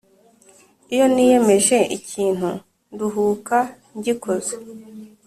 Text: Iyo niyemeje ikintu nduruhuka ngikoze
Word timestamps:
Iyo 0.93 1.05
niyemeje 1.13 1.77
ikintu 1.97 2.49
nduruhuka 2.93 3.57
ngikoze 3.97 4.53